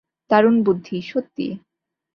[0.31, 1.53] দারুণ বুদ্ধি, সত্যিই।